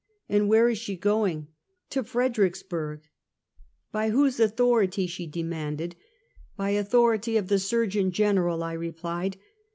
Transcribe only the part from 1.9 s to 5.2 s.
"To Fredericksburg." "By whose authority?"